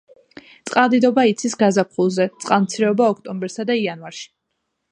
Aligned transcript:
წყალდიდობა 0.69 1.25
იცის 1.31 1.55
გაზაფხულზე, 1.63 2.27
წყალმცირობა 2.45 3.11
ოქტომბერსა 3.17 3.67
და 3.73 3.77
იანვარში. 3.83 4.27